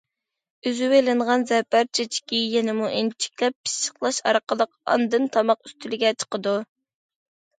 ئۈزۈۋېلىنغان 0.67 1.43
زەپەر 1.49 1.89
چېچىكى 1.97 2.39
يەنىمۇ 2.53 2.87
ئىنچىكىلەپ 2.99 3.55
پىششىقلاش 3.67 4.19
ئارقىلىق 4.31 4.73
ئاندىن 4.95 5.29
تاماق 5.37 5.69
ئۈستىلىگە 5.69 6.13
چىقىدۇ. 6.25 6.55